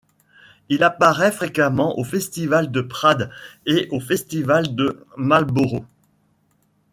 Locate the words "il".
0.69-0.83